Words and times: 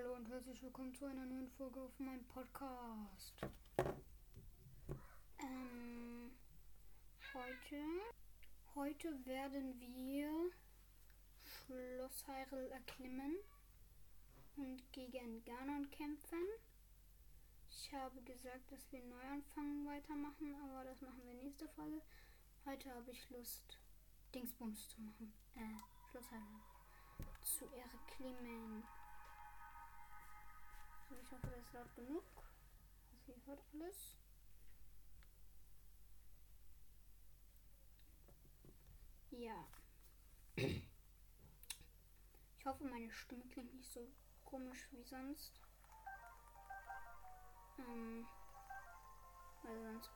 Hallo 0.00 0.14
und 0.14 0.28
herzlich 0.30 0.62
willkommen 0.62 0.94
zu 0.94 1.04
einer 1.04 1.26
neuen 1.26 1.50
Folge 1.50 1.80
auf 1.80 1.98
meinem 1.98 2.24
Podcast. 2.28 3.34
Ähm, 5.38 6.30
heute, 7.34 7.82
heute 8.74 9.26
werden 9.26 9.78
wir 9.78 10.30
Schloss 11.42 12.24
Hyrule 12.26 12.70
erklimmen 12.70 13.36
und 14.56 14.90
gegen 14.92 15.44
Ganon 15.44 15.90
kämpfen. 15.90 16.46
Ich 17.68 17.92
habe 17.92 18.22
gesagt, 18.22 18.72
dass 18.72 18.90
wir 18.92 19.02
Neuanfang 19.02 19.86
weitermachen, 19.86 20.54
aber 20.62 20.84
das 20.84 21.02
machen 21.02 21.20
wir 21.26 21.34
nächste 21.34 21.68
Folge. 21.68 22.00
Heute 22.64 22.94
habe 22.94 23.10
ich 23.10 23.28
Lust, 23.30 23.78
Dingsbums 24.34 24.88
zu 24.88 25.00
machen. 25.02 25.32
Äh, 25.56 26.10
Schloss 26.10 26.30
Hyrule 26.30 26.60
zu 27.42 27.66
erklimmen. 27.74 28.82
Ich 31.10 31.32
hoffe, 31.32 31.46
das 31.48 31.58
ist 31.58 31.72
laut 31.72 31.94
genug. 31.96 32.22
Also 33.12 33.32
ihr 33.32 33.46
hört 33.46 33.60
alles. 33.74 34.16
Ja. 39.30 39.66
Ich 40.56 42.66
hoffe, 42.66 42.84
meine 42.84 43.10
Stimme 43.10 43.44
klingt 43.48 43.74
nicht 43.74 43.90
so 43.90 44.06
komisch 44.44 44.88
wie 44.92 45.02
sonst. 45.02 45.60
Ähm, 47.78 48.26
weil 49.62 49.82
sonst, 49.82 50.10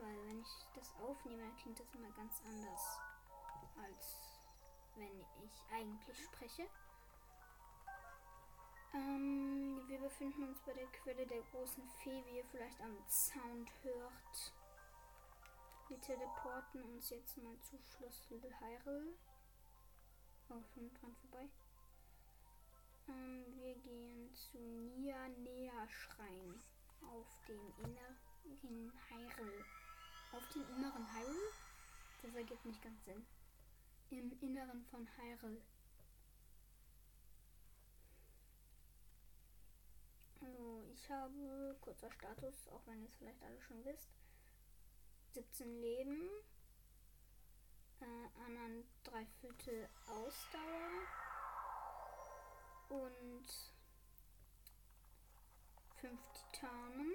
weil 0.00 0.26
wenn 0.26 0.40
ich 0.40 0.48
das 0.74 0.94
aufnehme, 0.96 1.42
dann 1.42 1.56
klingt 1.56 1.80
das 1.80 1.92
immer 1.94 2.10
ganz 2.12 2.40
anders, 2.44 3.00
als 3.76 4.38
wenn 4.96 5.20
ich 5.44 5.64
eigentlich 5.72 6.24
spreche. 6.24 6.68
Ähm, 8.94 9.82
wir 9.86 9.98
befinden 9.98 10.44
uns 10.44 10.60
bei 10.62 10.72
der 10.72 10.86
Quelle 10.86 11.26
der 11.26 11.42
großen 11.52 11.86
Fee, 12.02 12.24
wie 12.26 12.36
ihr 12.38 12.44
vielleicht 12.46 12.80
am 12.80 12.96
Sound 13.08 13.70
hört. 13.82 14.52
Wir 15.88 16.00
teleporten 16.00 16.82
uns 16.82 17.10
jetzt 17.10 17.36
mal 17.38 17.58
zu 17.60 17.78
Schloss 17.78 18.28
Hyrule. 18.30 19.14
Oh, 20.50 20.62
schon 20.74 20.92
dran 20.94 21.14
vorbei. 21.16 21.48
Ähm, 23.08 23.44
wir 23.56 23.74
gehen 23.76 24.34
zu 24.34 24.58
Nia 24.58 25.28
Nea 25.28 25.88
Schrein 25.88 26.62
auf 27.02 27.26
dem 27.46 27.72
inneren 27.78 28.92
Hyrule. 29.08 29.64
Auf 30.32 30.48
dem 30.54 30.62
inneren 30.76 31.06
Hyrule? 31.14 31.52
Das 32.22 32.34
ergibt 32.34 32.64
nicht 32.64 32.82
ganz 32.82 33.04
Sinn. 33.04 33.24
Im 34.10 34.32
Inneren 34.40 34.82
von 34.90 35.06
Hyrule. 35.16 35.62
Also 40.48 40.82
ich 40.94 41.10
habe 41.10 41.76
kurzer 41.80 42.10
Status, 42.10 42.68
auch 42.68 42.80
wenn 42.86 43.02
ihr 43.02 43.08
es 43.08 43.16
vielleicht 43.16 43.42
alle 43.42 43.60
schon 43.60 43.84
wisst. 43.84 44.08
17 45.34 45.80
Leben, 45.80 46.22
äh, 48.00 48.40
anderen 48.46 48.84
Dreiviertel 49.04 49.88
Ausdauer 50.06 51.06
und 52.88 53.46
5 56.00 56.18
Titanen. 56.32 57.14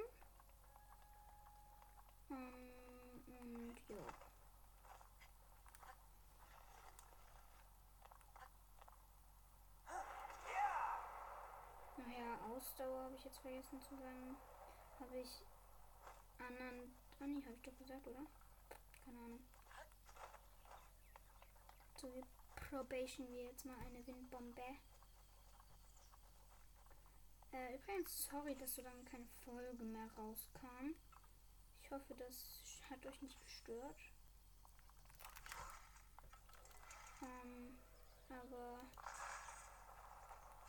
Ähm, 2.29 3.23
und 3.39 3.81
ja. 3.87 4.05
Naja, 11.97 12.39
Ausdauer 12.63 13.03
habe 13.03 13.15
ich 13.15 13.25
jetzt 13.25 13.39
vergessen 13.39 13.81
zu 13.81 13.93
sagen. 13.97 14.37
Habe 14.97 15.17
ich 15.17 15.43
anderen. 16.39 16.95
Ah, 17.19 17.27
nee, 17.27 17.43
habe 17.43 17.55
ich 17.55 17.61
doch 17.61 17.77
gesagt, 17.77 18.07
oder? 18.07 18.25
Keine 19.03 19.19
Ahnung. 19.19 19.43
So, 21.97 22.13
wir 22.13 22.23
probation 22.55 23.27
wir 23.33 23.43
jetzt 23.43 23.65
mal 23.65 23.77
eine 23.79 24.07
Windbombe. 24.07 24.61
Äh, 27.51 27.75
übrigens, 27.75 28.29
sorry, 28.31 28.55
dass 28.55 28.75
so 28.75 28.81
lange 28.81 29.03
keine 29.03 29.27
Folge 29.43 29.83
mehr 29.83 30.09
rauskam. 30.17 30.95
Ich 31.81 31.91
hoffe, 31.91 32.15
das 32.15 32.81
hat 32.89 33.05
euch 33.05 33.21
nicht 33.21 33.41
gestört. 33.41 33.99
Ähm, 37.21 37.77
aber 38.29 38.79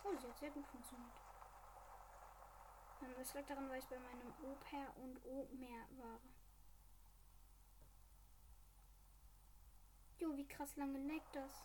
Oh, 0.03 0.16
sie 0.21 0.28
hat 0.28 0.38
sehr 0.38 0.50
gut 0.50 0.66
funktioniert. 0.66 1.24
Ähm, 3.04 3.15
das 3.19 3.34
lag 3.34 3.44
daran, 3.47 3.69
weil 3.69 3.78
ich 3.78 3.87
bei 3.87 3.98
meinem 3.98 4.32
Au-pair 4.42 4.92
und 4.97 5.25
O-mehr 5.25 5.87
war. 5.98 6.20
Jo, 10.19 10.37
wie 10.37 10.47
krass 10.47 10.76
lange 10.76 10.98
leckt 10.98 11.34
das? 11.34 11.65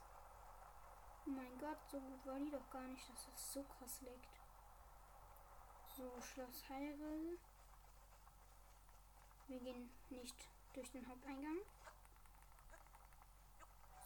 Oh 1.26 1.30
mein 1.30 1.58
Gott, 1.60 1.78
so 1.92 2.00
gut 2.00 2.26
war 2.26 2.40
die 2.40 2.50
doch 2.50 2.70
gar 2.72 2.88
nicht, 2.88 3.08
dass 3.10 3.26
das 3.26 3.54
so 3.54 3.64
krass 3.64 4.02
leckt. 4.02 4.42
So, 5.96 6.22
Schloss 6.22 6.68
Hyrule. 6.70 7.38
Wir 9.48 9.60
gehen 9.60 9.90
nicht 10.10 10.36
durch 10.74 10.90
den 10.92 11.08
Haupteingang. 11.08 11.58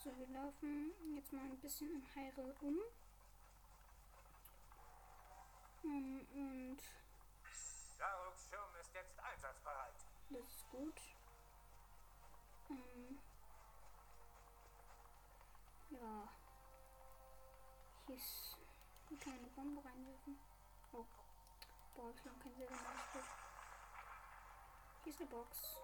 So, 0.03 0.17
wir 0.17 0.27
laufen 0.27 0.91
jetzt 1.15 1.31
mal 1.31 1.43
ein 1.45 1.57
bisschen 1.59 1.91
in 1.91 2.03
Hyrule 2.15 2.55
um. 2.61 2.79
Um, 5.83 6.27
und. 6.33 6.81
Gut. 10.73 10.99
Ähm, 12.69 13.19
ja. 15.91 16.29
Hier 18.07 18.15
ist. 18.15 18.57
Eine 19.25 19.47
Bombe 19.55 19.85
reinwerfen. 19.85 20.37
Oh. 20.91 21.05
Boah, 21.95 22.09
ich 22.09 22.25
habe 22.25 22.39
kein 22.39 22.55
Silber 22.55 22.73
mehr. 22.73 23.23
Hier 25.03 25.13
ist 25.13 25.21
eine 25.21 25.29
Box. 25.29 25.77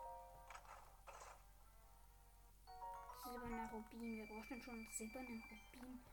Silberner 3.24 3.70
Rubin. 3.72 4.18
Wir 4.18 4.26
brauchen 4.26 4.62
schon 4.62 4.88
silbernen 4.92 5.44
Rubin. 5.44 6.04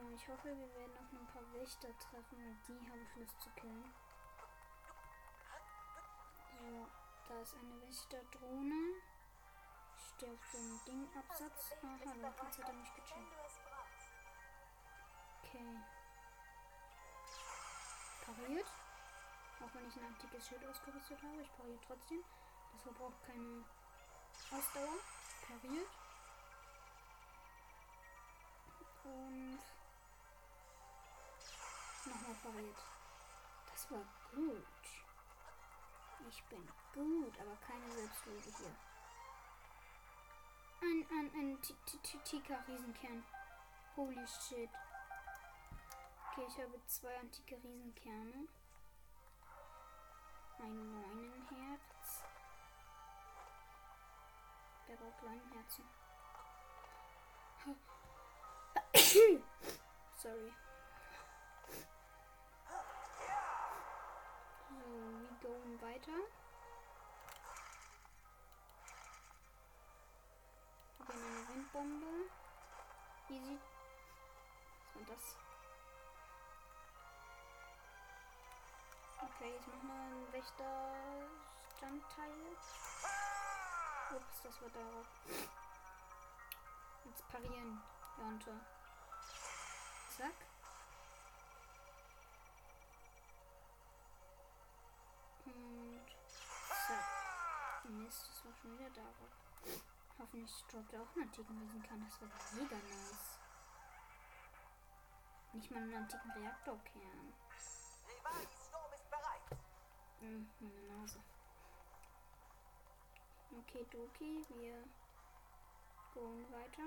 So, 0.00 0.08
ich 0.08 0.28
hoffe, 0.28 0.48
wir 0.48 0.74
werden 0.74 0.94
noch 0.94 1.12
ein 1.12 1.26
paar 1.26 1.52
Wächter 1.52 1.88
treffen, 1.98 2.58
die 2.66 2.90
habe 2.90 3.00
ich 3.00 3.16
Lust 3.16 3.38
zu 3.38 3.50
killen. 3.50 3.92
So, 6.56 6.86
da 7.28 7.40
ist 7.42 7.54
eine 7.56 7.82
Wächterdrohne. 7.82 8.94
Ich 9.98 10.04
stehe 10.16 10.32
auf 10.32 10.46
so 10.50 10.56
einem 10.56 10.80
Dingabsatz. 10.86 11.72
Ah, 11.82 11.98
hallo, 12.06 12.32
jetzt 12.42 12.58
hat 12.58 12.68
er 12.68 12.72
mich 12.72 12.94
gecheckt. 12.94 13.36
Okay. 15.44 15.76
Pariert. 18.24 18.68
Auch 19.60 19.74
wenn 19.74 19.86
ich 19.86 19.96
ein 19.96 20.06
antikes 20.06 20.48
Schild 20.48 20.64
ausgerüstet 20.64 21.22
habe, 21.22 21.42
ich 21.42 21.56
pariere 21.58 21.80
trotzdem. 21.86 22.24
Das 22.72 22.82
verbraucht 22.82 23.22
keine 23.26 23.64
Ausdauer. 24.50 24.96
Pariert. 25.46 25.90
Und 29.04 29.58
nochmal 32.06 32.34
pariert. 32.42 32.78
Das 33.70 33.90
war 33.90 34.04
gut. 34.34 34.64
Ich 36.28 36.44
bin 36.44 36.68
gut, 36.94 37.40
aber 37.40 37.56
keine 37.66 37.90
Selbstliebe 37.90 38.56
hier. 38.58 38.74
Ein, 40.82 41.06
ein, 41.10 41.30
ein 41.34 41.58
Tika-Riesenkern. 42.24 43.24
Holy 43.96 44.26
shit. 44.26 44.70
Okay, 46.30 46.46
ich 46.48 46.58
habe 46.58 46.80
zwei 46.86 47.18
antike 47.18 47.56
Riesenkerne. 47.56 48.48
Ein 50.58 50.92
Neunenherz. 50.92 52.22
Der 54.88 54.96
braucht 54.96 55.22
Neunenherzen. 55.22 55.84
Sorry. 60.16 60.52
Easy. 71.80 73.58
Was 74.84 75.08
war 75.08 75.16
das? 75.16 75.36
Okay, 79.22 79.52
jetzt 79.54 79.66
machen 79.66 79.88
wir 79.88 79.94
einen 79.94 80.32
Wächter 80.32 80.72
Bestandteil. 81.64 82.56
Ups, 84.14 84.42
das 84.42 84.60
war 84.60 84.68
darauf. 84.68 85.06
Jetzt 87.06 87.28
parieren, 87.28 87.80
Jonte. 88.18 88.60
Zack. 90.18 90.34
Und 95.46 96.02
zack. 96.86 97.84
Mist, 97.88 98.28
das 98.28 98.44
war 98.44 98.52
schon 98.60 98.78
wieder 98.78 98.90
darauf. 98.90 99.89
Hoffentlich 100.20 100.64
droppt 100.68 100.92
er 100.92 101.00
auch 101.00 101.16
einen 101.16 101.24
antiken 101.24 101.58
Riesenkern. 101.58 102.04
Das 102.04 102.20
wäre 102.20 102.30
mega 102.62 102.76
nice. 102.76 103.38
Nicht 105.54 105.70
mal 105.70 105.82
einen 105.82 105.94
antiken 105.94 106.30
Reaktorkern. 106.32 107.32
Rivalis 108.06 108.66
Sturm 108.68 108.92
ist 108.92 109.10
bereit. 109.10 109.58
Hm, 110.20 110.50
meine 110.60 110.82
Nase. 110.82 111.20
Okay, 113.58 113.86
Doki, 113.90 114.44
wir 114.50 114.84
gehen 116.14 116.52
weiter. 116.52 116.82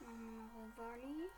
Wir 0.00 0.08
Rivali. 0.08 1.30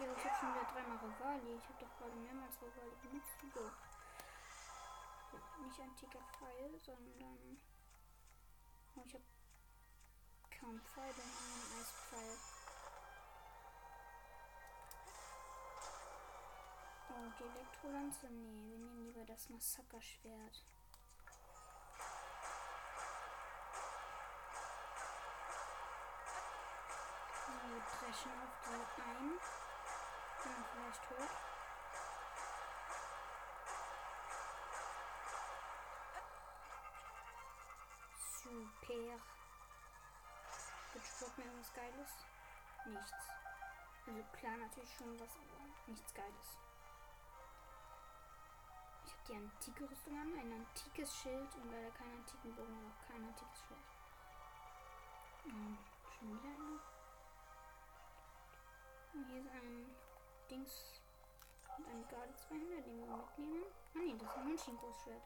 Ja, 0.00 0.12
ich 0.16 0.24
habe 0.24 0.36
schon 0.40 0.54
wieder 0.54 0.64
dreimal 0.64 0.98
Rivali. 0.98 1.54
Ich 1.54 1.64
habe 1.68 1.78
doch 1.78 1.96
gerade 1.98 2.16
mehrmals 2.16 2.56
Rivali 2.60 2.96
benutzt. 3.02 3.38
So. 3.54 3.87
Nicht 5.32 5.80
antiker 5.80 6.20
Pfeil, 6.32 6.78
sondern. 6.78 7.60
Oh, 8.96 9.02
ich 9.04 9.14
habe 9.14 9.24
kaum 10.58 10.80
Pfeile 10.80 11.10
in 11.10 11.20
einem 11.20 11.80
Eispfeil. 11.80 12.36
Oh, 17.10 17.32
die 17.38 17.44
Elektrolanze? 17.44 18.26
Nee, 18.30 18.70
wir 18.70 18.78
nehmen 18.78 19.04
lieber 19.04 19.24
das 19.24 19.48
Massakerschwert. 19.50 20.64
Wir 27.68 27.80
dreschen 27.80 28.32
auf 28.42 28.52
die 28.64 29.02
ein. 29.02 29.38
Man 30.44 30.64
vielleicht 30.72 31.10
hört. 31.10 31.57
Super. 38.48 39.20
Jetzt 40.94 41.20
droppt 41.20 41.36
mir 41.36 41.44
irgendwas 41.44 41.72
Geiles. 41.74 42.10
Nichts. 42.86 43.12
Also 44.06 44.22
klar 44.32 44.56
natürlich 44.56 44.94
schon 44.96 45.20
was, 45.20 45.36
aber 45.36 45.68
nichts 45.86 46.14
Geiles. 46.14 46.58
Ich 49.04 49.12
habe 49.12 49.22
die 49.28 49.36
antike 49.36 49.90
Rüstung 49.90 50.18
an, 50.18 50.32
ein 50.38 50.52
antikes 50.52 51.14
Schild 51.14 51.54
und 51.56 51.70
leider 51.70 51.90
keinen 51.90 52.20
antiken 52.20 52.54
Bogen 52.54 52.72
und 52.72 52.90
auch 52.90 53.06
kein 53.06 53.22
antikes 53.22 53.60
Schwert. 53.60 53.80
Und 55.44 55.78
schon 56.18 56.30
wieder 56.32 56.48
eine. 56.48 56.80
Und 59.12 59.26
hier 59.26 59.40
ist 59.40 59.50
ein 59.50 59.96
Dings 60.50 61.02
und 61.76 61.86
ein 61.86 62.08
Garde 62.08 62.34
200, 62.34 62.86
den 62.86 62.98
wir 62.98 63.16
mitnehmen. 63.16 63.64
Ah 63.94 63.98
ne, 63.98 64.16
das 64.16 64.30
ist 64.30 64.36
ein 64.38 64.44
München-Großschwert. 64.46 65.22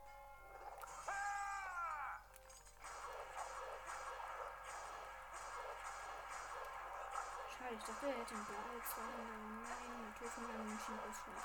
Ich 7.73 7.85
dachte, 7.85 8.07
er 8.07 8.19
hätte 8.19 8.35
ein 8.35 8.47
Garde 8.47 8.83
200. 8.95 9.19
Nein, 9.63 10.05
natürlich 10.05 10.37
nur 10.37 10.51
ein 10.51 10.67
München-Großschwert. 10.69 11.45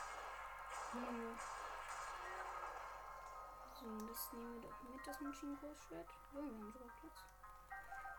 Hm. 0.91 1.37
So, 3.79 4.07
das 4.07 4.33
nehmen 4.33 4.53
wir 4.55 4.69
doch 4.69 4.83
mit, 4.83 5.07
das 5.07 5.19
München-Großschwert. 5.21 6.09
So, 6.33 6.41
wir 6.41 6.57
haben 6.57 6.71
sogar 6.71 6.89
Platz. 6.99 7.23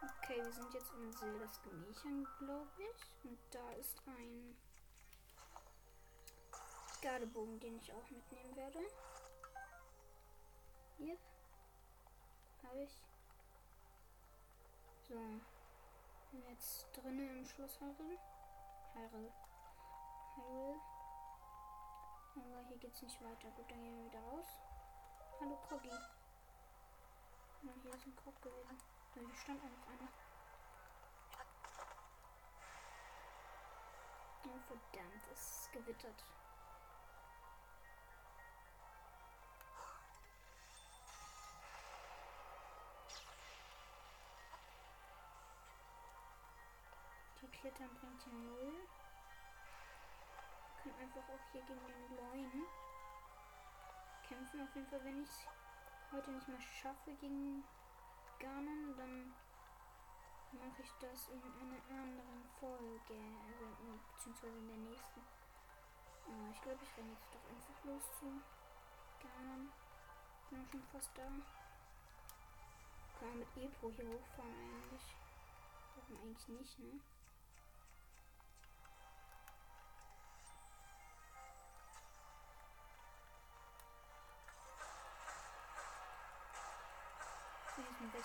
Okay, 0.00 0.42
wir 0.42 0.52
sind 0.52 0.72
jetzt 0.72 0.92
in 0.92 1.12
Sildes 1.12 1.62
Gemächern, 1.62 2.26
glaube 2.38 2.70
ich. 2.78 3.24
Und 3.24 3.38
da 3.50 3.70
ist 3.72 4.00
ein 4.06 4.56
Gardebogen, 7.02 7.60
den 7.60 7.76
ich 7.76 7.92
auch 7.92 8.10
mitnehmen 8.10 8.56
werde. 8.56 8.78
Hier. 10.98 11.16
Habe 12.62 12.82
ich. 12.82 12.98
So. 15.08 15.40
Bin 16.38 16.50
jetzt 16.50 16.86
drinnen 16.92 17.36
im 17.36 17.44
Schloss 17.44 17.80
Hyrule. 17.80 18.16
Hyrule. 18.94 19.32
Hyrule. 20.36 20.80
Aber 22.36 22.62
hier 22.68 22.78
geht's 22.78 23.02
nicht 23.02 23.20
weiter. 23.20 23.50
Gut, 23.56 23.68
dann 23.68 23.82
gehen 23.82 23.98
wir 23.98 24.04
wieder 24.04 24.20
raus. 24.20 24.46
Hallo 25.40 25.56
Kroggy. 25.66 25.90
Na, 27.62 27.72
hier 27.82 27.92
ist 27.92 28.06
ein 28.06 28.14
Krog 28.14 28.40
gewesen. 28.40 28.78
Ja, 29.16 29.22
hier 29.22 29.34
stand 29.34 29.64
einfach 29.64 29.88
einer. 29.88 30.08
Oh, 34.46 34.58
verdammt, 34.68 35.28
es 35.32 35.40
ist 35.40 35.72
gewittert. 35.72 36.24
Klettern 47.68 47.94
bringt 48.00 48.22
hier 48.22 48.32
null. 48.32 48.80
Können 50.82 50.94
einfach 51.00 51.28
auch 51.28 51.52
hier 51.52 51.60
gegen 51.60 51.86
den 51.86 52.16
Leuen 52.16 52.64
kämpfen. 54.26 54.62
Auf 54.62 54.74
jeden 54.74 54.86
Fall, 54.88 55.04
wenn 55.04 55.22
ich 55.22 55.28
es 55.28 55.46
heute 56.10 56.30
nicht 56.30 56.48
mehr 56.48 56.60
schaffe 56.60 57.12
gegen 57.20 57.62
Ganon, 58.38 58.96
dann 58.96 59.34
mache 60.52 60.80
ich 60.80 60.90
das 60.98 61.28
in 61.28 61.42
einer 61.42 61.82
anderen 61.90 62.48
Folge, 62.58 63.20
also 63.44 64.00
beziehungsweise 64.14 64.56
in 64.56 64.68
der 64.68 64.76
nächsten. 64.88 65.20
Äh, 65.20 66.50
ich 66.50 66.62
glaube, 66.62 66.82
ich 66.82 66.96
renne 66.96 67.12
jetzt 67.12 67.34
doch 67.34 67.50
einfach 67.50 67.84
los 67.84 68.02
zu 68.18 68.40
Ganon. 69.20 69.70
Bin 70.48 70.66
schon 70.70 70.82
fast 70.84 71.10
da. 71.14 71.28
Kann 73.18 73.28
man 73.28 73.38
mit 73.40 73.56
Epo 73.58 73.90
hier 73.90 74.08
hochfahren 74.08 74.54
eigentlich. 74.54 75.16
Warum 75.96 76.22
eigentlich 76.22 76.48
nicht, 76.48 76.78
ne? 76.78 76.98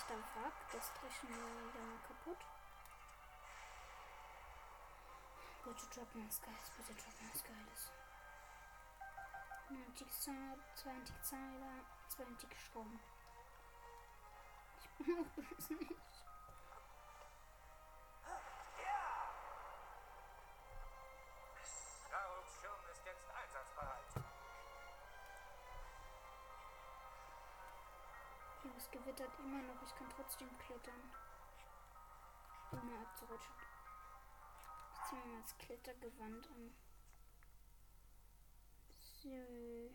Ist 0.03 0.12
ein 0.12 0.24
Wrack. 0.36 0.53
Das 0.72 0.91
dreschen 0.93 1.29
wir 1.29 1.38
wieder 1.38 1.79
mal 1.79 2.00
kaputt. 2.07 2.45
Bitte 5.63 5.86
droppen 5.95 6.27
was 6.27 6.41
Geiles. 6.41 6.69
Bitte 6.72 6.93
droppen 6.93 7.29
was 7.31 7.43
Geiles. 7.43 7.91
Ein 9.69 9.86
antikes 9.88 10.22
Zahnrad, 10.22 10.60
zwei 10.75 10.91
antike 10.91 11.22
Zahnräder, 11.22 11.86
zwei 12.10 12.24
Schrauben. 12.60 13.00
Ich 14.79 14.89
brauche 15.05 15.55
das 15.55 15.69
nicht. 15.69 16.12
Gewittert 29.15 29.39
immer 29.39 29.62
noch. 29.62 29.79
Ich 29.84 29.96
kann 29.96 30.10
trotzdem 30.10 30.50
klettern. 30.58 31.12
Ohne 32.72 32.98
abzurutschen. 33.00 33.53
Ich 34.91 35.08
ziehe 35.08 35.22
mir 35.22 35.34
mal 35.34 35.41
das 35.41 35.58
Klettergewand 35.60 36.48
an. 36.48 36.74
So. 39.22 39.91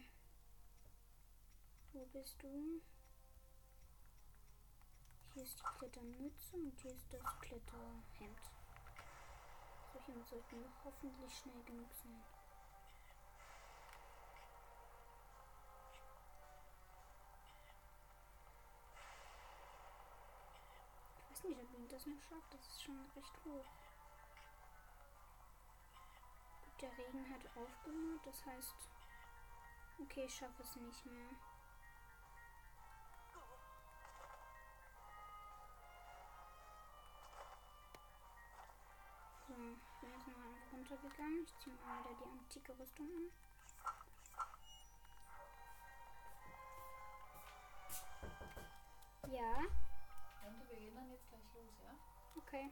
Wo 1.93 2.07
bist 2.07 2.41
du? 2.41 2.81
Hier 5.35 5.43
ist 5.43 5.59
die 5.59 5.79
Klettermütze 5.79 6.57
und 6.57 6.81
hier 6.81 6.93
ist 6.93 7.13
das 7.13 7.41
Kletterhemd. 7.41 8.53
Solche 9.93 10.25
sollten 10.31 10.61
noch 10.61 10.85
hoffentlich 10.85 11.37
schnell 11.37 11.65
genug 11.65 11.93
sein. 11.93 12.23
das 21.99 22.07
noch. 22.07 22.49
Das 22.51 22.61
ist 22.69 22.83
schon 22.83 23.11
recht 23.17 23.33
hoch. 23.45 23.65
Der 26.81 26.97
Regen 26.97 27.29
hat 27.31 27.45
aufgehört, 27.57 28.21
das 28.25 28.47
heißt. 28.47 28.77
Okay, 30.01 30.25
ich 30.27 30.35
schaffe 30.35 30.63
es 30.63 30.77
nicht 30.77 31.07
mehr. 31.07 31.29
So, 39.49 39.55
ich 39.55 40.01
bin 40.01 40.13
jetzt 40.13 40.27
mal 40.29 40.55
runtergegangen. 40.73 41.43
Ich 41.43 41.59
ziehe 41.59 41.75
mal 41.77 42.05
wieder 42.05 42.15
die 42.21 42.31
antike 42.31 42.79
Rüstung 42.79 43.09
an. 43.17 43.31
Ja. 49.33 49.88
Und 50.49 50.69
wir 50.71 50.79
gehen 50.79 50.95
dann 50.95 51.11
jetzt 51.11 51.29
gleich 51.29 51.45
los, 51.55 51.75
ja? 51.85 51.95
okay. 52.37 52.71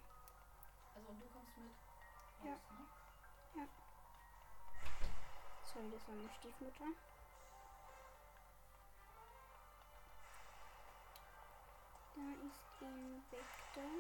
Also 0.95 1.09
und 1.11 1.21
du 1.21 1.27
kommst 1.27 1.57
mit. 1.59 1.73
Ja. 2.43 2.53
Raus, 2.53 2.61
ne? 3.55 3.69
Sorry, 5.63 5.91
das 5.91 6.09
war 6.09 6.15
meine 6.15 6.31
Stiefmutter. 6.31 6.85
Da 12.15 12.23
ist 12.47 12.83
ein 12.83 13.23
Vektor. 13.31 13.91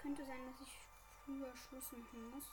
Könnte 0.00 0.24
sein, 0.24 0.46
dass 0.46 0.60
ich 0.66 0.78
früher 1.24 1.54
Schluss 1.54 1.92
machen 1.92 2.30
muss. 2.30 2.50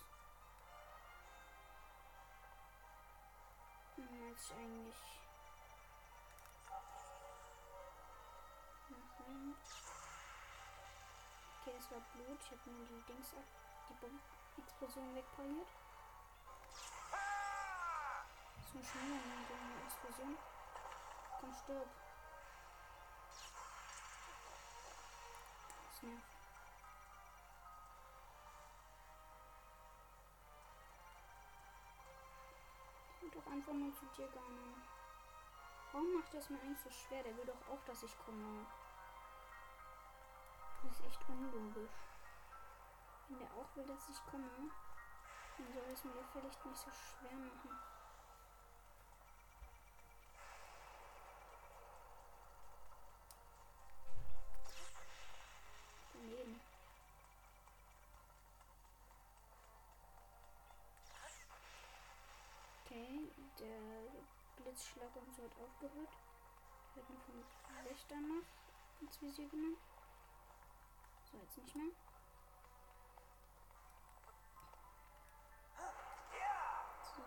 Als 3.96 4.50
ich 4.50 4.55
eigentlich 4.58 5.23
rein. 9.27 9.56
Okay, 11.62 11.74
das 11.77 11.92
war 11.92 12.00
Blut. 12.13 12.39
Ich 12.42 12.51
habe 12.51 12.70
nur 12.70 12.86
die 12.86 13.01
Dings 13.08 13.34
ab, 13.34 13.46
die 13.89 13.94
Bombenexplosion 13.94 15.15
wegpariert. 15.15 15.68
So 18.74 18.82
schon 18.82 19.01
wieder 19.06 19.56
eine 19.62 19.84
Explosion. 19.86 20.38
Komm, 21.39 21.53
stirb. 21.53 21.88
Das 25.92 26.01
nervt. 26.01 26.24
Will 33.22 33.30
doch 33.30 33.51
einfach 33.51 33.74
nur 33.74 33.94
zu 33.94 34.06
dir 34.18 34.27
gehen. 34.27 34.84
Warum 35.92 36.13
macht 36.15 36.34
es 36.34 36.50
mir 36.50 36.60
eigentlich 36.60 36.80
so 36.80 36.89
schwer? 36.89 37.22
Der 37.22 37.38
will 37.38 37.46
doch 37.46 37.70
auch, 37.72 37.84
dass 37.86 38.01
ich 38.01 38.18
komme. 38.25 38.65
Das 40.84 40.92
ist 41.00 41.06
echt 41.06 41.30
unlogisch. 41.30 41.92
Wenn 43.30 43.40
der 43.40 43.48
auch 43.54 43.75
will, 43.75 43.88
dass 43.88 44.10
ich 44.10 44.25
komme, 44.30 44.50
dann 45.58 45.74
soll 45.74 45.84
es 45.94 46.04
mir 46.04 46.12
vielleicht 46.34 46.66
nicht 46.66 46.78
so 46.78 46.92
schwer 46.92 47.32
machen. 47.32 47.80
Daneben. 56.13 56.60
Okay, 62.86 63.32
der 63.58 64.62
Blitzschlag 64.62 65.16
und 65.16 65.34
so 65.34 65.44
hat 65.44 65.52
aufgehört. 65.58 66.10
Wird 66.96 67.10
nur 67.10 67.20
vom 67.22 67.86
Wächter 67.86 68.16
noch 68.18 68.44
ins 69.02 69.22
Visier 69.22 69.48
genommen. 69.48 69.78
Jetzt 71.55 71.65
nicht 71.65 71.75
mehr. 71.75 71.86
So. 77.15 77.22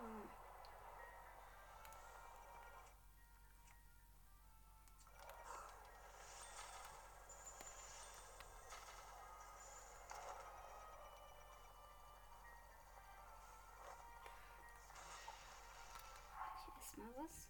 Ich 16.53 16.83
esse 16.83 16.99
mal 16.99 17.15
was. 17.15 17.47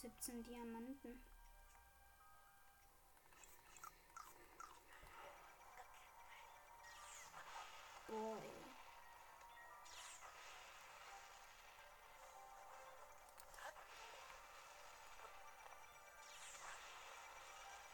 17 0.00 0.44
Diamanten. 0.44 1.20
Boy. 8.20 8.36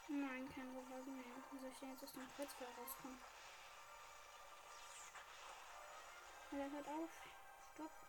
Nein, 0.09 0.49
kein 0.53 0.67
Revolver 0.67 1.11
mehr. 1.11 1.23
Wie 1.51 1.59
soll 1.59 1.69
ich 1.69 1.79
denn 1.79 1.91
jetzt 1.91 2.03
aus 2.03 2.11
dem 2.11 2.27
Kreuzfeuer 2.35 2.67
rauskommen? 2.77 3.17
Ja, 6.51 6.57
hört 6.57 6.87
auf. 6.89 7.09
Stopp. 7.73 8.06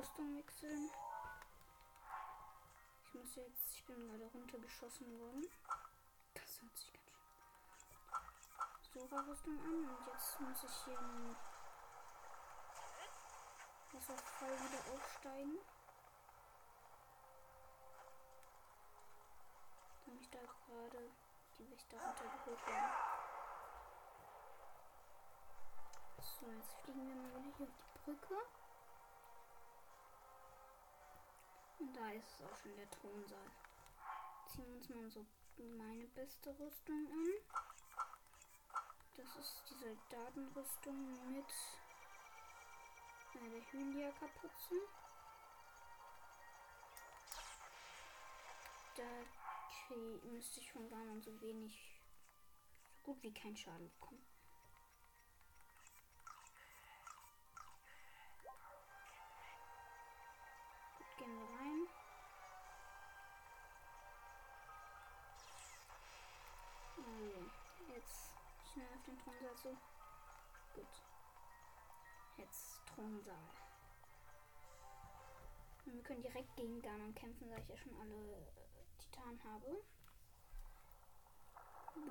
Rüstung 0.00 0.34
wechseln. 0.34 0.90
Ich 3.04 3.12
muss 3.12 3.34
jetzt, 3.36 3.74
ich 3.74 3.84
bin 3.84 4.08
gerade 4.08 4.24
runtergeschossen 4.32 5.20
worden. 5.20 5.46
Das 6.32 6.62
hört 6.62 6.78
sich 6.78 6.90
ganz 6.94 7.10
schön. 7.12 9.08
Sora-Rüstung 9.08 9.58
an 9.58 9.90
und 9.90 10.06
jetzt 10.06 10.40
muss 10.40 10.64
ich 10.64 10.84
hier 10.86 10.98
einen 10.98 11.36
Wasserfall 13.92 14.52
wieder 14.52 14.94
aufsteigen. 14.94 15.58
Da 20.06 20.12
mich 20.12 20.30
da 20.30 20.38
gerade 20.38 21.10
die 21.58 21.70
Wächter 21.70 21.98
runtergeholt 21.98 22.66
werden. 22.66 22.90
So, 26.22 26.46
jetzt 26.52 26.72
fliegen 26.84 27.06
wir 27.06 27.16
mal 27.16 27.44
wieder 27.44 27.56
hier 27.58 27.66
auf 27.66 27.74
die 27.92 27.98
Brücke. 27.98 28.59
Da 31.88 32.10
ist 32.10 32.28
es 32.28 32.42
auch 32.42 32.56
schon 32.56 32.76
der 32.76 32.90
Thronsaal. 32.90 33.50
Ziehen 34.48 34.66
wir 34.66 34.76
uns 34.76 34.88
mal 34.88 35.10
so 35.10 35.26
meine 35.76 36.06
beste 36.08 36.50
Rüstung 36.58 37.06
an. 37.10 37.28
Das 39.16 39.36
ist 39.36 39.62
die 39.70 39.74
Soldatenrüstung 39.74 41.32
mit 41.32 41.46
eine 43.40 43.62
Hylia-Kapuze. 43.70 44.74
Da 48.96 49.24
krieg, 49.86 50.24
müsste 50.24 50.60
ich 50.60 50.72
von 50.72 50.88
Ganon 50.88 51.22
so 51.22 51.40
wenig, 51.40 52.00
so 52.88 53.02
gut 53.02 53.22
wie 53.22 53.32
keinen 53.32 53.56
Schaden 53.56 53.90
bekommen. 53.90 54.29
Gehen 61.30 61.42
rein. 61.58 61.88
Also, 66.96 67.50
jetzt 67.94 68.32
schnell 68.72 68.88
auf 68.94 69.02
den 69.04 69.18
Thronsaal 69.18 69.54
zu. 69.56 69.76
Gut. 70.74 71.02
Jetzt 72.36 72.80
Thronsaal. 72.86 73.36
Und 75.86 75.94
wir 75.94 76.02
können 76.02 76.22
direkt 76.22 76.56
gegen 76.56 76.80
Ganon 76.82 77.14
kämpfen, 77.14 77.50
da 77.50 77.56
ich 77.56 77.68
ja 77.68 77.76
schon 77.76 77.94
alle 78.00 78.36
äh, 78.36 78.46
Titan 78.98 79.40
habe. 79.44 79.82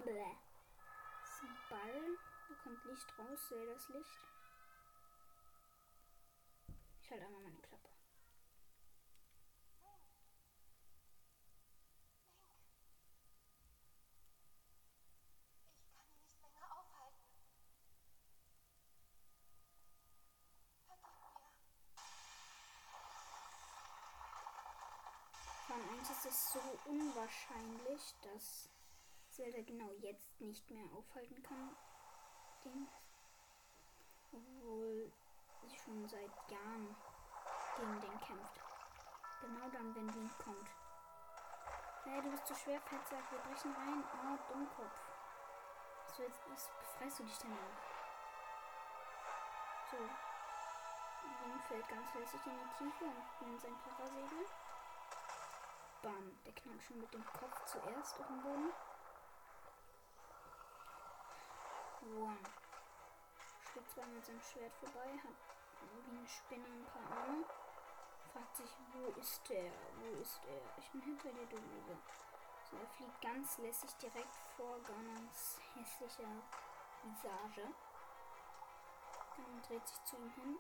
Bläh. 0.03 0.35
Das 1.21 1.29
ist 1.29 1.43
ein 1.43 1.57
Ball. 1.69 2.17
Da 2.49 2.55
kommt 2.63 2.85
Licht 2.85 3.07
raus. 3.17 3.49
Sehe 3.49 3.65
das 3.67 3.89
Licht. 3.89 4.19
Ich 7.01 7.11
halte 7.11 7.25
einmal 7.25 7.41
meine 7.41 7.57
Klappe. 7.61 7.89
Ich 15.81 15.97
kann 15.97 16.11
ihn 16.11 16.27
nicht 16.27 16.39
länger 16.41 16.65
aufhalten. 16.79 17.23
Vergib 20.85 21.03
mir. 21.17 21.49
Vor 25.65 25.75
allem 25.75 25.89
eins 25.97 26.09
ist 26.11 26.18
es 26.29 26.51
so 26.51 26.61
unwahrscheinlich, 26.85 28.15
dass 28.21 28.69
Zelda 29.31 29.61
genau 29.61 29.91
jetzt 29.99 30.39
nicht 30.39 30.69
mehr 30.69 30.85
aufhalten 30.95 31.41
kann. 31.41 31.75
Den. 32.63 32.87
Obwohl 34.31 35.11
sie 35.61 35.75
schon 35.75 36.07
seit 36.07 36.51
Jahren 36.51 36.95
gegen 37.77 37.99
den 38.01 38.19
kämpft. 38.21 38.61
Genau 39.41 39.69
dann, 39.71 39.95
wenn 39.95 40.13
Wind 40.13 40.37
kommt. 40.37 40.69
Hey, 42.03 42.21
du 42.21 42.29
bist 42.29 42.45
zu 42.45 42.55
schwer, 42.55 42.79
Fettsack. 42.81 43.31
Wir 43.31 43.39
brechen 43.39 43.73
rein. 43.73 44.03
Oh, 44.13 44.53
Dummkopf. 44.53 45.01
So, 46.15 46.23
jetzt, 46.23 46.41
jetzt 46.49 46.69
befreist 46.79 47.19
du 47.19 47.23
dich 47.23 47.37
denn 47.39 47.53
auch. 47.53 47.79
So. 49.89 49.97
Wind 49.97 51.63
fällt 51.67 51.87
ganz 51.87 52.13
lässig 52.13 52.45
in 52.45 52.53
die 52.53 52.77
Tiefe 52.77 53.05
und 53.05 53.47
nimmt 53.47 53.61
sein 53.61 53.75
Parasegel. 53.79 54.45
Bam. 56.01 56.39
Der 56.45 56.53
knallt 56.53 56.81
schon 56.81 56.99
mit 56.99 57.13
dem 57.13 57.25
Kopf 57.25 57.65
zuerst 57.65 58.19
auf 58.19 58.27
den 58.27 58.41
Boden. 58.41 58.73
Wow. 62.01 62.37
Schlägt 63.71 63.91
zwar 63.91 64.05
mit 64.07 64.25
seinem 64.25 64.41
Schwert 64.41 64.73
vorbei, 64.75 65.19
hat 65.23 65.35
wie 65.93 66.17
eine 66.17 66.27
Spinne 66.27 66.65
ein 66.65 66.85
paar 66.85 67.17
Arme. 67.17 67.45
Fragt 68.33 68.55
sich, 68.55 68.71
wo 68.93 69.19
ist 69.19 69.49
der? 69.49 69.71
Wo 69.99 70.21
ist 70.21 70.39
er? 70.45 70.61
Ich 70.77 70.89
bin 70.91 71.01
hinter 71.01 71.31
dir, 71.31 71.45
du 71.47 71.57
Lüge. 71.57 71.97
So, 72.69 72.77
er 72.77 72.87
fliegt 72.87 73.21
ganz 73.21 73.57
lässig 73.57 73.95
direkt 73.97 74.35
vor 74.55 74.79
Garnons 74.83 75.59
hässlicher 75.73 76.43
Visage. 77.03 77.67
Ganon 79.35 79.61
dreht 79.67 79.87
sich 79.87 80.03
zu 80.03 80.17
ihm 80.17 80.29
hin 80.35 80.57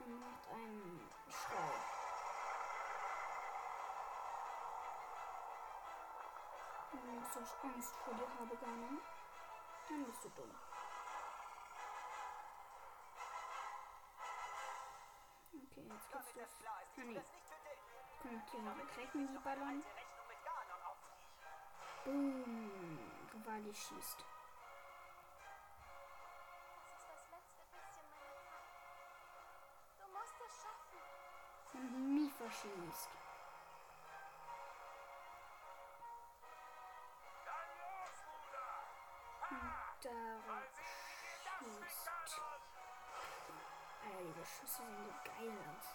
und 0.00 0.20
macht 0.20 0.48
einen 0.50 1.10
Schrei. 1.28 1.93
Wenn 7.02 7.18
ich 7.18 7.28
Angst 7.62 7.96
vor 8.04 8.14
dir 8.14 8.28
habe, 8.38 8.56
Ganon, 8.56 9.00
dann 9.88 10.04
bist 10.04 10.24
du 10.24 10.28
dumm. 10.30 10.50
Okay, 15.52 15.88
jetzt 15.90 16.10
geht's 16.10 16.34
los. 16.34 16.36
klar 16.60 16.82
ist, 16.82 16.94
Ah, 16.96 17.04
nee. 17.04 17.22
Kommt 18.22 18.50
hier 18.50 18.60
ich 18.60 19.14
in 19.14 19.26
die 19.26 19.38
Ballon. 19.38 19.82
Boom. 22.04 22.98
Rivali 23.32 23.74
schießt. 23.74 24.24
Das 31.72 31.90
ist 32.30 32.40
das 32.40 33.23
Und 40.04 40.12
Dara 40.12 40.54
Mal 40.54 40.68
sehen, 40.70 40.86
wie 41.18 41.48
dir 41.48 41.80
das 41.80 41.92
schießt. 41.92 42.42
Alter, 44.04 44.22
diese 44.22 44.44
Schüsse 44.44 44.76
sehen 44.76 45.06
so 45.06 45.12
geil 45.24 45.56
aus. 45.70 45.88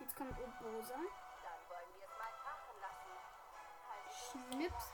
Jetzt 0.00 0.16
kommt 0.16 0.40
Obosa. 0.40 0.96
Halt 3.88 4.12
Schnips. 4.12 4.92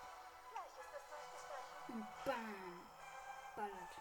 Und 1.89 2.07
bam. 2.25 2.87
Ballert. 3.57 4.01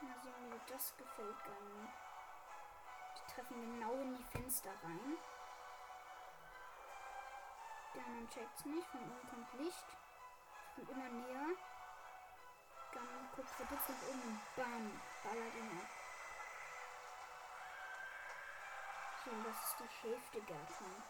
Wie 0.00 0.06
dir 0.06 0.60
das 0.68 0.96
gefällt, 0.96 1.44
Ganon. 1.44 1.88
Die 3.16 3.34
treffen 3.34 3.78
genau 3.78 3.94
in 3.94 4.16
die 4.16 4.24
Fenster 4.24 4.70
rein. 4.84 5.18
Ganon 7.94 8.28
checkt's 8.30 8.64
nicht. 8.64 8.86
Von 8.86 9.00
oben 9.00 9.28
kommt 9.28 9.54
Licht. 9.54 10.01
Kommt 10.74 10.90
immer 10.90 11.08
näher. 11.08 11.56
Ganon 12.92 13.28
guckt 13.34 13.50
verdutzt 13.50 13.88
nach 13.88 14.08
oben 14.08 14.22
und 14.22 14.40
bam. 14.56 15.00
Ballert 15.24 15.54
ihn 15.54 15.78
ab. 15.78 15.88
So, 19.24 19.30
das 19.44 19.56
ist 19.56 19.76
die 19.80 20.08
Hälfte 20.08 20.42
davon. 20.42 21.02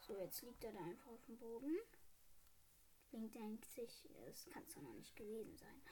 So, 0.00 0.18
jetzt 0.18 0.42
liegt 0.42 0.64
er 0.64 0.72
da 0.72 0.80
einfach 0.80 1.12
auf 1.12 1.24
dem 1.26 1.38
Boden. 1.38 1.78
Link 3.12 3.32
denkt 3.32 3.64
sich, 3.64 4.08
das 4.26 4.44
kann 4.52 4.64
es 4.64 4.74
doch 4.74 4.82
noch 4.82 4.92
nicht 4.94 5.14
gewesen 5.14 5.56
sein. 5.56 5.82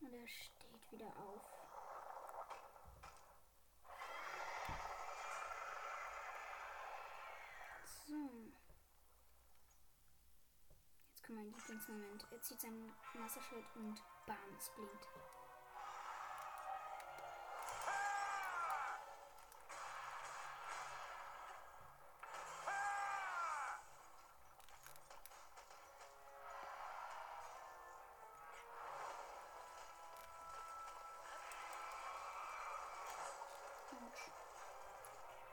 Und 0.00 0.14
er 0.14 0.28
steht 0.28 0.92
wieder 0.92 1.12
auf. 1.18 1.42
So. 8.06 8.52
Kommt 11.26 11.38
mein 11.38 11.52
Lieblingsmoment. 11.52 12.24
Er 12.30 12.40
zieht 12.40 12.60
sein 12.60 12.92
Wasserschwert 13.14 13.64
und 13.74 14.00
bam, 14.26 14.36
es 14.56 14.70
blinkt. 14.70 15.08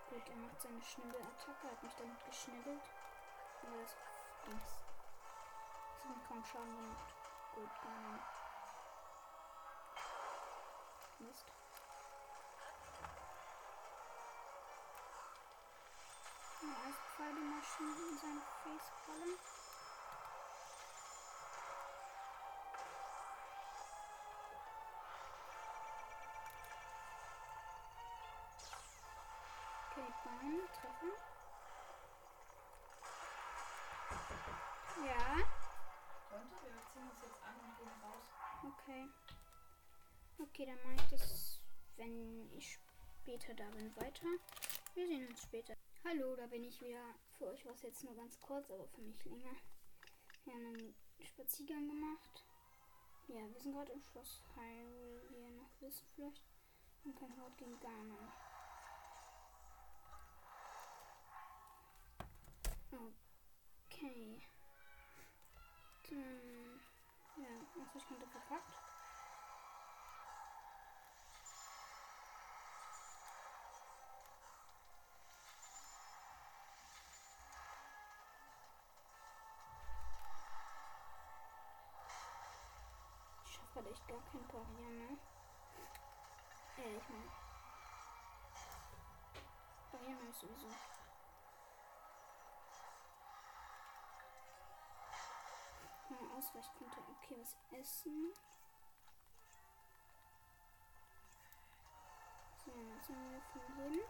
Gut, 0.10 0.30
er 0.30 0.36
macht 0.36 0.62
seine 0.62 0.82
Schnibbelattacke, 0.84 1.72
hat 1.72 1.82
mich 1.82 1.94
damit 1.96 2.24
geschnibbelt. 2.26 2.84
Aber 3.64 3.82
das 3.82 3.98
Dings. 4.46 4.83
Mir 6.04 6.20
kaum 6.28 6.44
Schaden 6.44 6.76
gemacht. 6.76 7.16
Gut, 7.54 7.70
nicht. 8.12 8.26
Mist. 11.20 11.46
Ja, 16.62 16.76
Eispfeilemaschine 16.86 18.02
in 18.10 18.18
seine 18.18 18.42
Faceballe. 18.64 19.38
Okay, 29.92 30.14
Bahn, 30.24 30.60
Treffer. 30.74 31.14
Ja, 35.06 35.63
Könnte, 36.44 36.76
wir 36.76 36.86
ziehen 36.92 37.10
uns 37.10 37.22
jetzt 37.22 37.42
an 37.44 37.56
und 37.56 37.78
gehen 37.78 37.88
raus. 38.04 38.24
okay. 38.68 39.08
Okay, 40.40 40.66
dann 40.66 40.84
mache 40.84 40.96
ich 40.96 41.10
das, 41.10 41.62
wenn 41.96 42.52
ich 42.52 42.78
später 43.22 43.54
da 43.54 43.70
bin, 43.70 43.96
weiter. 43.96 44.28
Wir 44.94 45.08
sehen 45.08 45.28
uns 45.28 45.42
später. 45.42 45.74
Hallo, 46.04 46.36
da 46.36 46.46
bin 46.48 46.66
ich 46.66 46.82
wieder. 46.82 47.16
Für 47.38 47.48
euch 47.48 47.66
war 47.66 47.74
es 47.74 47.82
jetzt 47.84 48.04
nur 48.04 48.14
ganz 48.16 48.38
kurz, 48.42 48.70
aber 48.70 48.86
für 48.90 49.02
mich 49.02 49.24
länger. 49.24 49.56
Wir 50.44 50.54
haben 50.54 50.66
einen 50.66 50.94
Spaziergang 51.22 51.88
gemacht. 51.88 52.44
Ja, 53.30 53.50
wir 53.50 53.62
sind 53.62 53.74
gerade 53.74 53.94
im 53.94 54.02
Schloss 54.02 54.44
Hyrule, 54.56 55.22
wie 55.30 55.44
ihr 55.44 55.52
noch 55.52 55.72
wisst 55.80 56.04
vielleicht. 56.14 56.44
Und 57.06 57.16
kein 57.18 57.38
Wort 57.38 57.58
gegen 57.58 57.80
Ganon. 57.80 58.32
Okay. 63.88 64.42
Dann, 66.14 66.80
ja, 67.38 67.48
also 67.80 67.98
ich 67.98 68.08
konnte 68.08 68.28
verpackt. 68.28 68.70
Ich 83.44 83.54
schaffe 83.54 83.76
halt 83.76 83.88
echt 83.88 84.08
gar 84.08 84.22
kein 84.32 84.48
Parieren, 84.48 84.98
ne? 85.00 85.18
Äh, 86.78 86.98
ich 86.98 87.10
meine. 87.10 87.30
Parieren 89.92 90.18
habe 90.20 90.30
ich 90.30 91.03
sowieso. 96.44 96.54
Meine 96.54 96.64
Ausweichkonnte. 96.64 96.98
Okay, 97.10 97.36
was 97.40 97.56
essen. 97.80 98.34
So, 102.66 102.72
jetzt 102.72 103.10
haben 103.10 103.32
wir 103.32 103.42
von 103.42 103.62
jedem. 103.78 104.02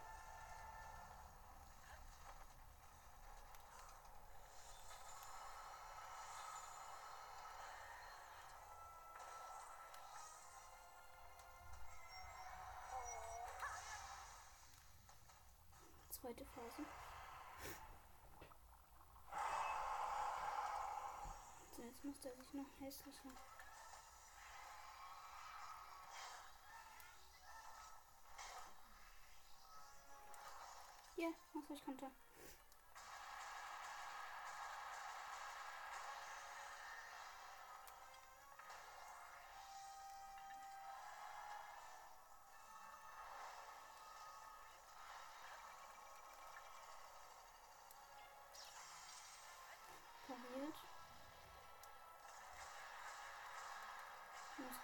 Zweite 16.10 16.44
Phase. 16.46 17.13
macht 22.04 22.24
er 22.26 22.32
sich 22.34 22.52
noch 22.52 22.66
hässlicher. 22.80 23.30
Hier, 31.16 31.28
yeah, 31.28 31.34
was 31.54 31.70
ich 31.70 31.84
konnte. 31.84 32.10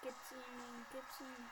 Gibt's 0.03 0.33
ihm? 0.33 0.87
Gibt's 0.91 1.21
ihm? 1.21 1.51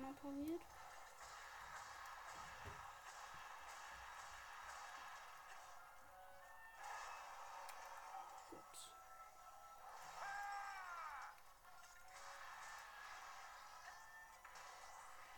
Nochmal. 0.00 0.60
Gut. 8.50 8.60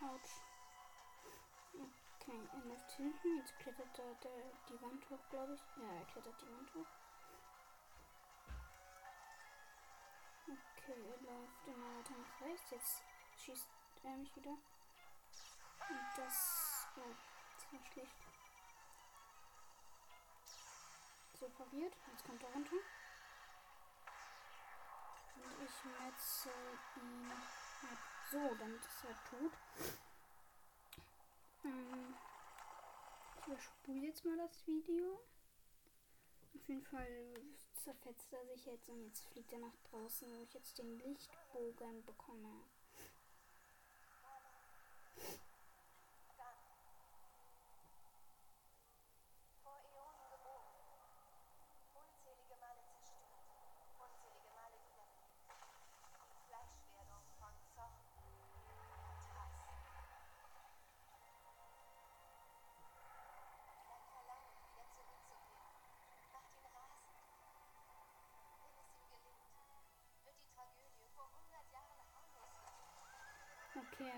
Autsch. 0.01 0.48
Okay, 2.29 2.47
er 2.53 2.65
läuft 2.65 2.91
hinten. 2.91 3.37
Jetzt 3.37 3.57
klettert 3.57 3.97
er 3.97 4.13
der, 4.21 4.51
die 4.69 4.79
Wand 4.83 5.09
hoch, 5.09 5.29
glaube 5.31 5.55
ich. 5.55 5.61
Ja, 5.81 5.91
er 5.91 6.05
klettert 6.05 6.39
die 6.39 6.51
Wand 6.51 6.75
hoch. 6.75 6.85
Okay, 10.45 11.01
er 11.09 11.21
läuft 11.23 11.67
immer 11.67 11.97
weiter 11.97 12.13
nach 12.13 12.41
rechts. 12.45 12.69
Jetzt 12.69 13.03
schießt 13.35 13.67
er 14.03 14.11
mich 14.11 14.35
wieder. 14.35 14.51
Und 14.51 14.59
das. 16.17 16.87
Oh, 16.97 17.15
das 17.55 17.73
war 17.73 17.83
schlecht. 17.91 18.15
So 21.39 21.49
pariert. 21.49 21.95
Jetzt 22.11 22.25
kommt 22.25 22.43
er 22.43 22.49
runter. 22.49 22.75
Und 25.35 25.53
ich 25.65 25.83
metzel 25.83 26.77
ihn. 26.95 27.31
So, 28.29 28.55
damit 28.59 28.85
ist 28.85 29.03
er 29.03 29.15
tot. 29.31 29.53
Ähm, 31.63 32.15
ich 33.39 33.47
überspule 33.47 34.05
jetzt 34.07 34.25
mal 34.25 34.37
das 34.37 34.65
Video. 34.65 35.19
Auf 36.55 36.67
jeden 36.67 36.83
Fall 36.83 37.33
zerfetzt 37.75 38.31
er 38.33 38.45
sich 38.45 38.65
jetzt 38.65 38.89
und 38.89 39.03
jetzt 39.05 39.25
fliegt 39.27 39.51
er 39.53 39.59
nach 39.59 39.77
draußen, 39.89 40.27
wo 40.29 40.43
ich 40.43 40.53
jetzt 40.53 40.77
den 40.77 40.99
Lichtbogen 40.99 42.03
bekomme. 42.05 42.63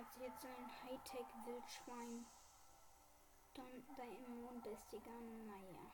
Hat 0.01 0.17
jetzt 0.17 0.45
ein 0.45 0.71
Hightech-Wildschwein. 0.83 2.25
Dann 3.53 3.85
bei 3.95 4.07
im 4.07 4.41
Mond 4.41 4.65
ist 4.65 4.91
die 4.91 4.97
Naja. 4.97 5.91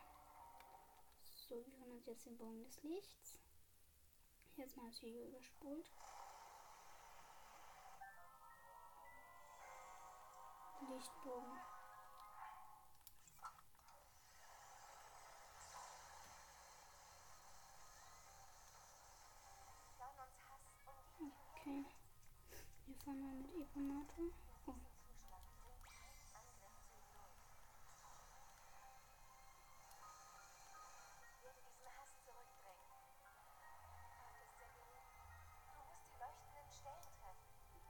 So, 1.50 1.56
wir 1.65 1.80
hören 1.80 1.91
uns 1.91 2.06
jetzt 2.06 2.26
den 2.26 2.38
Bogen 2.38 2.63
des 2.63 2.84
Lichts. 2.84 3.39
Jetzt 4.56 4.78
mal 4.78 4.88
das 4.88 5.02
Video 5.02 5.26
überspult. 5.26 5.91
Lichtbogen. 10.89 11.60
Okay. 21.20 21.96
Wir 23.08 23.13
fahren 23.13 23.22
mal 23.22 23.36
mit 23.36 23.56
Eponator. 23.56 24.26
Oh, 24.65 24.74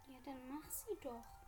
ja, 0.06 0.18
dann 0.24 0.48
mach 0.48 0.70
sie 0.70 0.96
doch. 1.02 1.47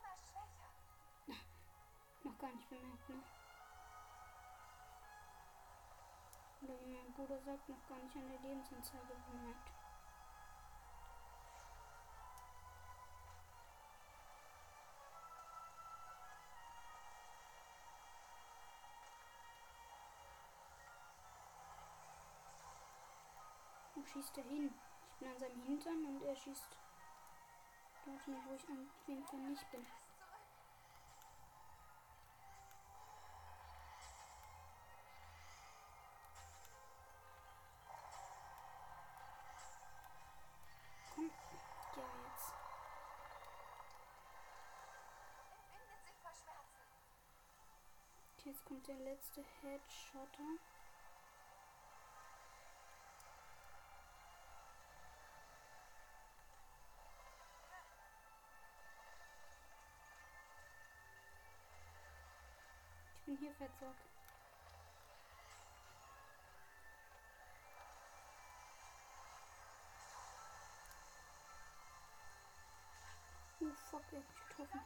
Immer 0.00 0.16
schwächer. 0.18 0.70
Noch 2.22 2.38
gar 2.38 2.52
nicht 2.52 2.68
bemerkt, 2.70 3.08
ne? 3.10 3.22
Oder 6.62 6.74
wie 6.80 6.92
mein 6.92 7.12
Bruder 7.12 7.38
sagt, 7.40 7.68
noch 7.68 7.88
gar 7.88 7.98
nicht 7.98 8.16
an 8.16 8.28
der 8.30 8.40
Lebensanzeige 8.40 9.14
bemerkt. 9.30 9.70
Wo 23.94 24.04
schießt 24.04 24.38
er 24.38 24.44
hin? 24.44 24.74
Ich 25.10 25.16
bin 25.18 25.28
an 25.28 25.38
seinem 25.38 25.62
Hintern 25.62 26.04
und 26.06 26.22
er 26.22 26.36
schießt 26.36 26.76
dorthin, 28.04 28.36
wo 28.46 28.54
ich 28.54 28.62
auf 28.64 29.08
jeden 29.08 29.24
Fall 29.24 29.40
nicht 29.40 29.70
bin. 29.70 29.86
Komm. 41.14 41.30
Jetzt. 41.96 42.54
Kommt 48.64 48.86
der 48.86 48.98
letzte 49.00 49.42
Headshotter. 49.62 50.58
Fettsack. 63.60 63.94
Oh 73.60 73.72
fuck, 73.90 74.02
er 74.12 74.18
hat 74.20 74.24
mich 74.24 74.48
getroffen. 74.48 74.80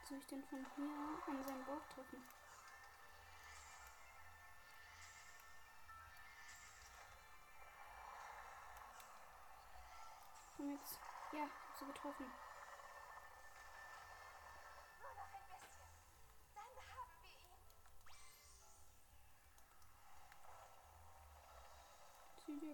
Was 0.00 0.08
soll 0.08 0.18
ich 0.18 0.26
denn 0.28 0.44
von 0.44 0.66
hier 0.74 0.86
an 1.26 1.44
seinen 1.44 1.66
Bauch 1.66 1.86
treffen? 1.94 2.22
Komm 10.56 10.70
jetzt. 10.70 10.98
Ja, 11.32 11.42
hab 11.42 11.78
sie 11.78 11.84
getroffen. 11.84 12.24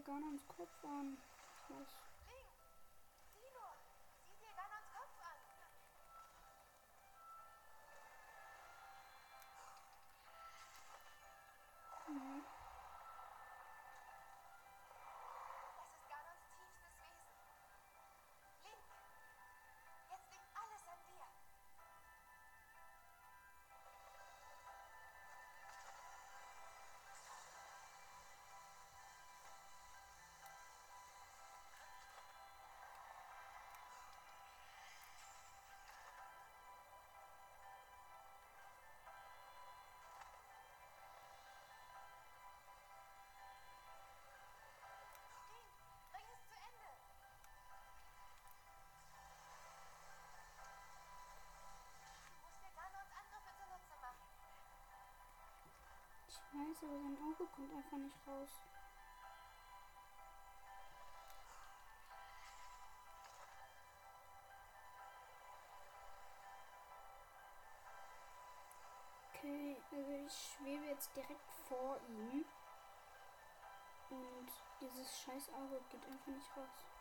Gar 0.05 0.21
nicht 0.21 0.33
ins 0.33 0.49
Kopf 0.49 0.85
an. 0.85 1.17
Ich 1.69 2.13
Scheiße, 56.75 56.87
aber 56.87 56.99
sein 56.99 57.19
Auge 57.23 57.47
kommt 57.53 57.73
einfach 57.73 57.99
nicht 57.99 58.17
raus. 58.27 58.51
Okay, 69.35 69.77
also 69.93 70.13
ich 70.27 70.33
schwebe 70.33 70.85
jetzt 70.87 71.15
direkt 71.15 71.53
vor 71.69 71.99
ihm. 72.09 72.45
Und 74.11 74.49
dieses 74.81 75.21
scheiß 75.21 75.51
Auge 75.55 75.81
geht 75.91 76.05
einfach 76.07 76.27
nicht 76.27 76.57
raus. 76.57 76.94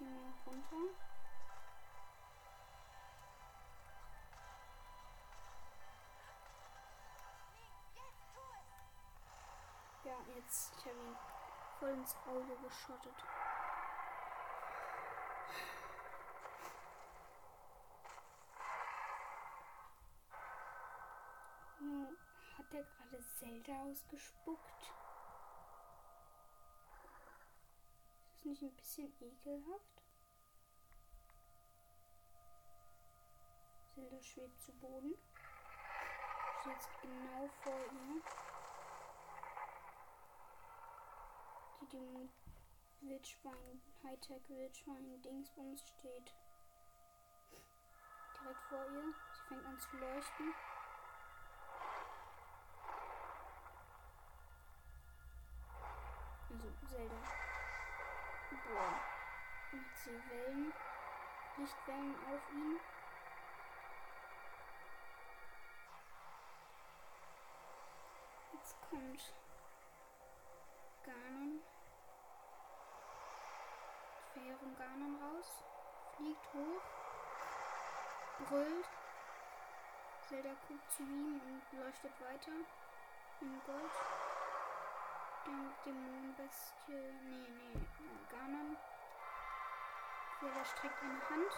Mal 0.00 0.32
runter. 0.46 0.76
Ja, 10.04 10.12
jetzt, 10.34 10.72
ich 10.78 10.84
habe 10.86 10.96
ihn 10.98 11.16
voll 11.78 11.90
ins 11.90 12.16
Auge 12.26 12.56
geschottet. 12.62 13.14
Hm, 21.78 22.16
Hat 22.58 22.72
der 22.72 22.82
gerade 22.82 23.24
Zelda 23.38 23.72
ausgespuckt? 23.84 24.93
Nicht 28.44 28.62
ein 28.62 28.76
bisschen 28.76 29.12
ekelhaft? 29.20 30.02
Zelda 33.94 34.20
schwebt 34.22 34.60
zu 34.60 34.72
Boden. 34.72 35.12
Ist 35.12 36.66
jetzt 36.66 36.88
genau 37.02 37.48
vor 37.62 37.78
ihr. 37.78 38.22
Die 41.80 41.86
dem 41.88 42.30
Wildschwein, 43.02 43.82
Hightech 44.02 44.48
Wildschwein 44.48 45.22
Dingsbums 45.22 45.82
steht. 45.86 46.34
Direkt 48.40 48.62
vor 48.68 48.84
ihr. 48.86 49.14
Sie 49.32 49.48
fängt 49.48 49.66
an 49.66 49.78
zu 49.78 49.96
leuchten. 49.96 50.54
Also 56.50 56.72
Zelda. 56.88 57.43
Boah. 58.62 58.94
Macht 59.72 59.98
sie 59.98 60.30
Wellen. 60.30 60.72
Lichtwellen 61.56 62.14
auf 62.32 62.52
ihn. 62.52 62.80
Jetzt 68.52 68.76
kommt 68.88 69.34
Ganon. 71.04 71.60
Verheerung 74.32 74.76
Ganon 74.76 75.16
raus. 75.22 75.64
Fliegt 76.16 76.54
hoch. 76.54 76.82
Brüllt. 78.48 78.88
Zelda 80.28 80.50
guckt 80.68 80.92
zu 80.92 81.02
ihm 81.02 81.40
und 81.40 81.78
leuchtet 81.78 82.20
weiter. 82.20 82.52
In 83.40 83.60
Gold. 83.66 84.23
Der 85.46 85.52
Dämonenbestie. 85.84 87.12
Nee, 87.22 87.48
nee. 87.48 87.86
Ganon. 88.30 88.76
Zelda 90.40 90.64
streckt 90.64 91.02
eine 91.02 91.28
Hand. 91.28 91.52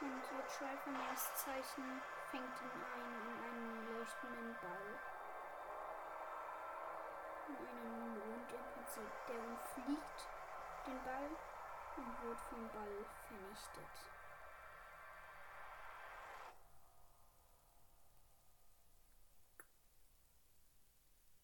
Und 0.00 0.22
ihr 0.32 0.46
Triforniers 0.46 1.34
Zeichen 1.34 2.02
fängt 2.30 2.60
ihn 2.60 2.82
ein 2.94 3.12
in 3.28 3.44
einen 3.44 3.98
leuchtenden 3.98 4.56
Ball. 4.60 4.98
In 7.48 7.56
einen 7.68 8.18
Mond 8.18 8.52
im 8.52 8.64
Prinzip. 8.74 9.10
Der 9.28 9.38
umfliegt 9.38 10.28
den 10.86 11.04
Ball 11.04 11.30
und 11.96 12.22
wird 12.22 12.40
vom 12.40 12.68
Ball 12.68 13.04
vernichtet. 13.28 14.10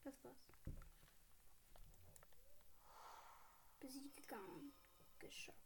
Das 0.04 0.24
war's. 0.24 0.77
Besiege 3.88 4.22
Ganon. 4.26 4.70
Geschafft. 5.18 5.56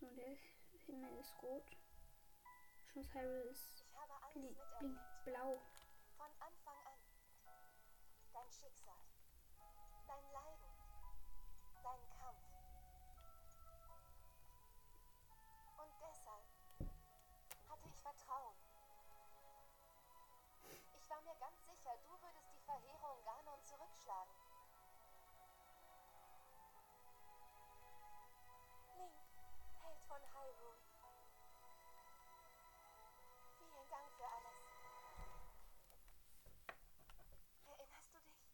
So, 0.00 0.10
der 0.16 0.38
Himmel 0.86 1.18
ist 1.18 1.34
rot. 1.42 1.76
Schloss 2.86 3.12
Hyrule 3.12 3.42
ist 3.50 3.84
miterlebt. 4.34 4.78
blinkt 4.78 5.24
blau. 5.26 5.60
Von 6.16 6.30
Anfang 6.40 6.78
an. 6.86 6.98
Dein 8.32 8.50
Schicksal. 8.50 8.94
Dein 10.06 10.32
Leiden. 10.32 10.64
Dein 11.82 12.08
Kampf. 12.08 12.17
Verheerung 22.68 23.24
Ganon 23.24 23.64
zurückschlagen. 23.64 24.34
Link, 28.94 29.16
Held 29.82 30.02
von 30.06 30.20
Hyrule. 30.34 30.76
Vielen 33.56 33.88
Dank 33.88 34.12
für 34.18 34.28
alles. 34.28 34.58
Erinnerst 37.66 38.14
du 38.14 38.20
dich? 38.20 38.44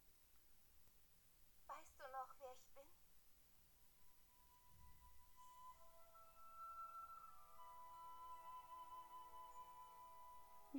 Weißt 1.66 1.98
du 1.98 2.06
noch, 2.12 2.30
wer 2.38 2.52
ich 2.52 2.70
bin? 2.72 2.86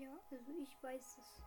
Ja, 0.02 0.18
also 0.32 0.54
ich 0.62 0.82
weiß 0.82 1.18
es. 1.18 1.42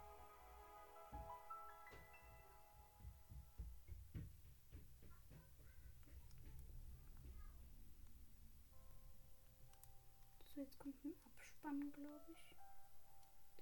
Jetzt 10.68 10.78
kommt 10.80 11.02
ein 11.02 11.14
Abspann, 11.24 11.92
glaube 11.92 12.30
ich. 12.30 12.54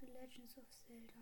The 0.01 0.07
Legends 0.07 0.59
of 0.59 0.65
Zelda. 0.73 1.15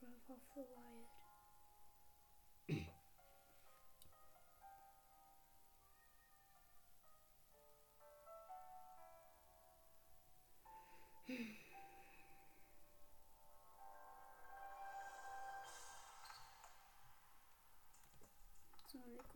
Breath 0.00 0.30
of 0.30 0.40
the 0.56 0.62
Wild. 0.62 0.95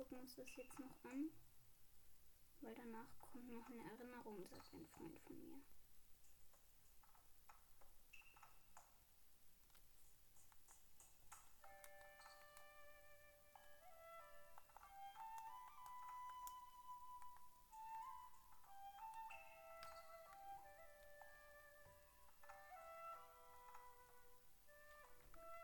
Gucken 0.00 0.20
uns 0.20 0.34
das 0.34 0.56
jetzt 0.56 0.78
noch 0.78 1.04
an. 1.04 1.30
Weil 2.62 2.74
danach 2.74 3.20
kommt 3.20 3.52
noch 3.52 3.68
eine 3.68 3.84
Erinnerung, 3.84 4.46
sagt 4.46 4.72
ein 4.72 4.86
Freund 4.86 5.18
von 5.20 5.38
mir. 5.42 5.60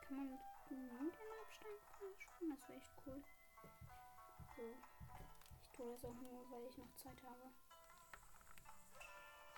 Kann 0.06 0.16
man 0.18 0.30
mit 0.30 0.40
Mondabstand 0.70 1.80
spielen? 2.20 2.50
Das 2.50 2.68
wäre 2.68 2.78
echt 2.78 2.92
cool. 3.06 3.22
So. 4.56 4.62
Ich 5.60 5.68
tue 5.76 5.92
das 5.92 6.04
auch 6.06 6.14
nur, 6.14 6.50
weil 6.50 6.66
ich 6.66 6.78
noch 6.78 6.94
Zeit 6.96 7.22
habe. 7.22 7.52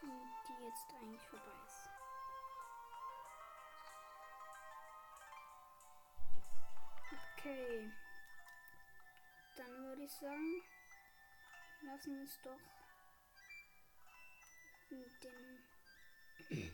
die 0.02 0.64
jetzt 0.64 0.92
eigentlich 0.92 1.22
vorbei 1.22 1.52
ist. 1.66 1.88
Okay. 7.36 7.92
Dann 9.56 9.84
würde 9.84 10.02
ich 10.02 10.12
sagen, 10.12 10.62
lassen 11.82 12.16
wir 12.16 12.24
es 12.24 12.40
doch 12.42 12.60
mit 14.90 15.22
dem. 15.22 15.58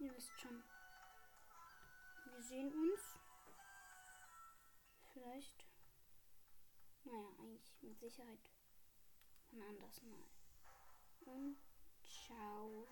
Ihr 0.00 0.16
wisst 0.16 0.40
schon. 0.40 0.64
Wir 2.24 2.42
sehen 2.42 2.72
uns. 2.72 3.18
Vielleicht. 5.12 5.71
Naja, 7.04 7.28
eigentlich 7.38 7.82
mit 7.82 7.98
Sicherheit. 7.98 8.38
Von 9.50 9.62
anders 9.62 10.02
mal. 10.02 10.26
Und 11.24 11.56
ciao. 12.02 12.86